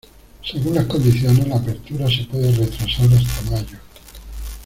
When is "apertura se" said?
1.57-2.23